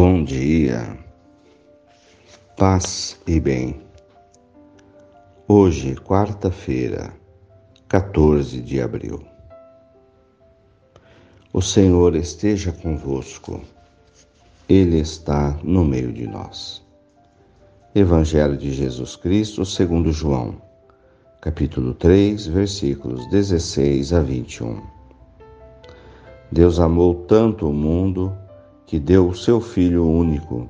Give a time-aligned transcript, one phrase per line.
[0.00, 0.96] Bom dia,
[2.56, 3.80] paz e bem.
[5.48, 7.12] Hoje, quarta-feira,
[7.88, 9.20] 14 de abril.
[11.52, 13.60] O Senhor esteja convosco,
[14.68, 16.80] Ele está no meio de nós.
[17.92, 20.62] Evangelho de Jesus Cristo, segundo João,
[21.40, 24.80] capítulo 3, versículos 16 a 21.
[26.52, 28.32] Deus amou tanto o mundo
[28.88, 30.66] que deu o seu Filho único,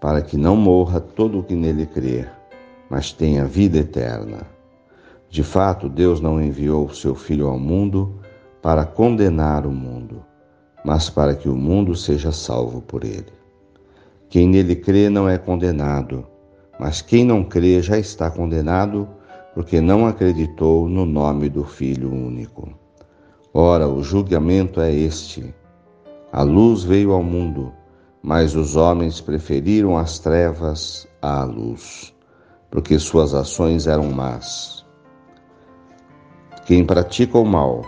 [0.00, 2.30] para que não morra todo o que nele crer,
[2.88, 4.46] mas tenha vida eterna.
[5.28, 8.20] De fato, Deus não enviou o seu Filho ao mundo
[8.62, 10.24] para condenar o mundo,
[10.84, 13.32] mas para que o mundo seja salvo por ele.
[14.28, 16.24] Quem nele crê não é condenado,
[16.78, 19.08] mas quem não crê já está condenado,
[19.54, 22.68] porque não acreditou no nome do Filho único.
[23.52, 25.52] Ora, o julgamento é este
[26.36, 27.72] a luz veio ao mundo,
[28.22, 32.14] mas os homens preferiram as trevas à luz,
[32.70, 34.84] porque suas ações eram más.
[36.66, 37.80] Quem pratica o mal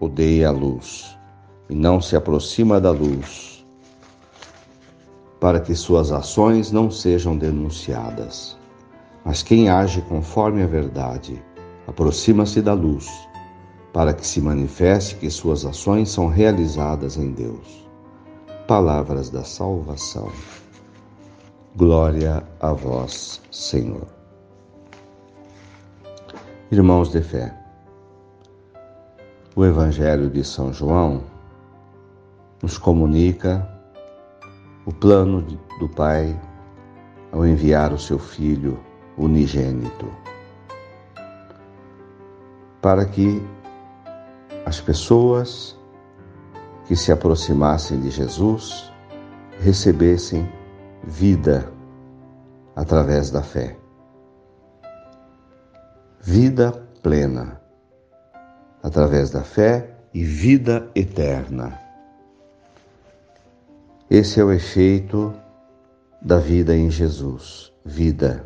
[0.00, 1.16] odeia a luz
[1.70, 3.64] e não se aproxima da luz,
[5.38, 8.58] para que suas ações não sejam denunciadas.
[9.24, 11.40] Mas quem age conforme a verdade
[11.86, 13.27] aproxima-se da luz
[13.92, 17.86] para que se manifeste que suas ações são realizadas em Deus.
[18.66, 20.30] Palavras da salvação.
[21.76, 24.06] Glória a vós, Senhor.
[26.70, 27.56] Irmãos de fé,
[29.56, 31.22] o Evangelho de São João
[32.62, 33.66] nos comunica
[34.84, 35.42] o plano
[35.78, 36.38] do Pai
[37.32, 38.78] ao enviar o seu Filho
[39.16, 40.06] unigênito,
[42.80, 43.42] para que
[44.68, 45.74] as pessoas
[46.86, 48.92] que se aproximassem de Jesus
[49.60, 50.46] recebessem
[51.02, 51.72] vida
[52.76, 53.78] através da fé.
[56.20, 56.70] Vida
[57.02, 57.58] plena
[58.82, 61.80] através da fé e vida eterna.
[64.10, 65.32] Esse é o efeito
[66.20, 68.44] da vida em Jesus, vida.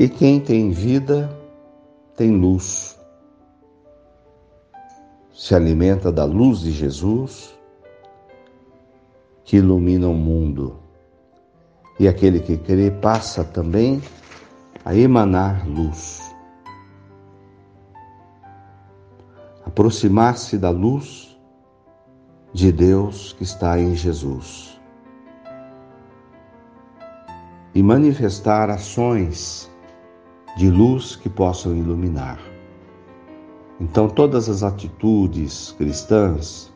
[0.00, 1.30] E quem tem vida
[2.16, 3.00] tem luz
[5.42, 7.52] se alimenta da luz de Jesus,
[9.42, 10.78] que ilumina o mundo.
[11.98, 14.00] E aquele que crê passa também
[14.84, 16.32] a emanar luz.
[19.66, 21.36] Aproximar-se da luz
[22.52, 24.80] de Deus que está em Jesus.
[27.74, 29.68] E manifestar ações
[30.56, 32.51] de luz que possam iluminar.
[33.82, 36.72] Então, todas as atitudes cristãs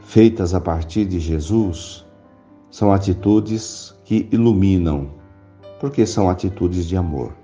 [0.00, 2.06] feitas a partir de Jesus
[2.70, 5.10] são atitudes que iluminam,
[5.78, 7.34] porque são atitudes de amor.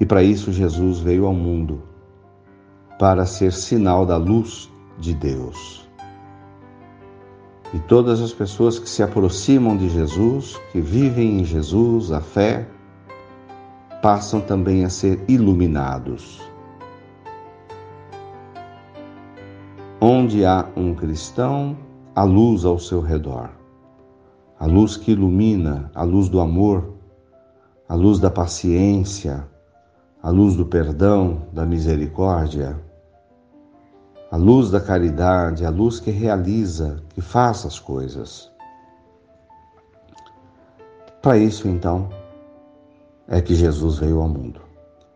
[0.00, 1.80] E para isso Jesus veio ao mundo,
[2.98, 5.88] para ser sinal da luz de Deus.
[7.72, 12.68] E todas as pessoas que se aproximam de Jesus, que vivem em Jesus a fé,
[14.02, 16.40] passam também a ser iluminados.
[20.00, 21.76] Onde há um cristão,
[22.14, 23.50] a luz ao seu redor.
[24.58, 26.94] A luz que ilumina, a luz do amor,
[27.88, 29.46] a luz da paciência,
[30.22, 32.76] a luz do perdão, da misericórdia,
[34.30, 38.50] a luz da caridade, a luz que realiza, que faz as coisas.
[41.22, 42.08] Para isso, então,
[43.28, 44.66] é que Jesus veio ao mundo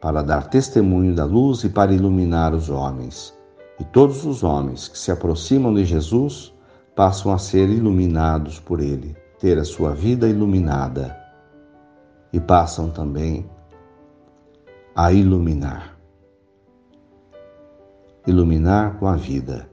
[0.01, 3.39] para dar testemunho da luz e para iluminar os homens.
[3.79, 6.55] E todos os homens que se aproximam de Jesus
[6.97, 11.17] passam a ser iluminados por ele, ter a sua vida iluminada
[12.33, 13.49] e passam também
[14.95, 15.97] a iluminar.
[18.27, 19.69] Iluminar com a vida.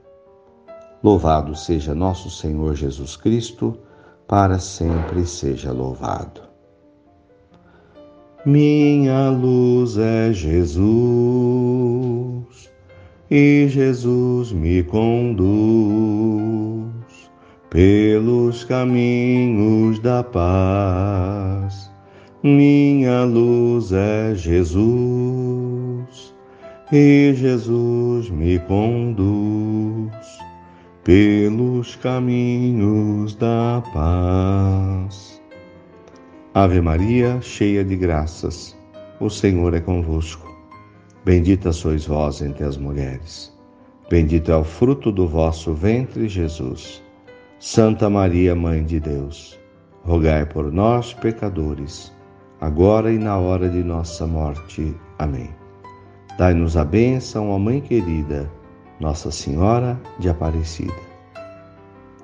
[1.02, 3.78] Louvado seja nosso Senhor Jesus Cristo,
[4.26, 6.47] para sempre seja louvado.
[8.46, 10.80] Minha luz é Jesus,
[13.28, 15.98] e Jesus me conduz
[17.68, 21.90] pelos caminhos da paz.
[22.40, 26.32] Minha luz é Jesus,
[26.92, 30.38] e Jesus me conduz
[31.02, 35.37] pelos caminhos da paz.
[36.54, 38.74] Ave Maria, cheia de graças,
[39.20, 40.48] o Senhor é convosco.
[41.22, 43.54] Bendita sois vós entre as mulheres.
[44.08, 47.02] Bendito é o fruto do vosso ventre, Jesus.
[47.60, 49.60] Santa Maria, Mãe de Deus,
[50.04, 52.10] rogai por nós, pecadores,
[52.60, 54.94] agora e na hora de nossa morte.
[55.18, 55.50] Amém.
[56.38, 58.50] Dai-nos a bênção, ó Mãe querida,
[58.98, 60.94] Nossa Senhora de Aparecida.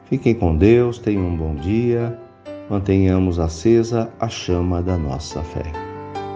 [0.07, 2.19] Fiquem com Deus, tenham um bom dia,
[2.69, 5.73] mantenhamos acesa a chama da nossa fé.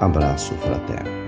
[0.01, 1.28] Abraço fraterno.